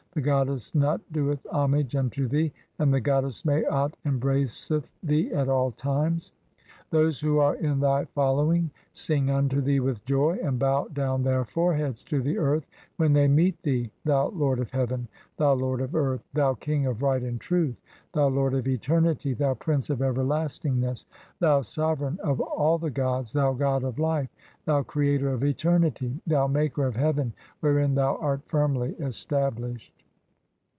[0.13, 5.71] The goddess Nut doeth homage unto "thee, and the goddess Maat embraceth thee at all
[5.71, 6.33] times.
[6.89, 11.45] Those "who are in thy following sing unto thee with joy and bow "down their
[11.45, 12.67] foreheads to the earth
[12.97, 17.01] when they meet thee, thou lord "of heaven, thou lord of earth, thou king of
[17.01, 17.79] Right and Truth,
[18.11, 21.05] "thou lord of eternity, thou prince of everlastingness,
[21.39, 24.27] thou sove reign of all the gods, thou god of life,
[24.65, 27.31] thou creator of eternity, "thou maker of heaven
[27.61, 29.93] wherein thou art firmly established